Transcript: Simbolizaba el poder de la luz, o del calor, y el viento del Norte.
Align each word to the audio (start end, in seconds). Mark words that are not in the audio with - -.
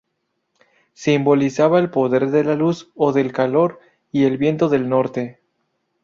Simbolizaba 0.95 1.77
el 1.77 1.91
poder 1.91 2.31
de 2.31 2.43
la 2.43 2.55
luz, 2.55 2.89
o 2.95 3.11
del 3.13 3.31
calor, 3.31 3.79
y 4.11 4.23
el 4.23 4.39
viento 4.39 4.67
del 4.67 4.89
Norte. 4.89 5.39